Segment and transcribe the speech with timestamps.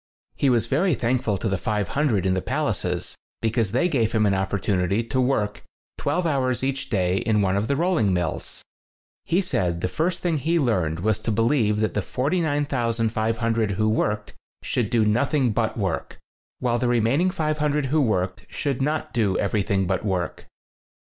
[0.35, 4.33] He was very thankful to the 500 in the palaces, because they gave him an
[4.33, 5.61] opportunity to work
[5.99, 8.63] twelve hours each day in one of the rolling mills.
[9.25, 14.33] He said the first thing he learned was to believe that the 49,500 who worked
[14.63, 16.17] should do nothing but work,
[16.57, 18.49] while the remaining 500 who worked not
[19.09, 20.47] should do everything but work.